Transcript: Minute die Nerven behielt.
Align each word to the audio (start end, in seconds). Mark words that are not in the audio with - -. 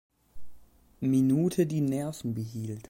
Minute 0.99 1.67
die 1.67 1.81
Nerven 1.81 2.33
behielt. 2.33 2.79